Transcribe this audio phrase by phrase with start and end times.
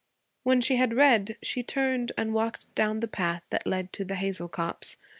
[0.41, 4.15] When she had read, she turned and walked down the path that led to the
[4.15, 4.97] hazel copse.